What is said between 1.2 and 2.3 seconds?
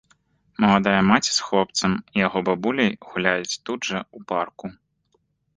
з хлопцам і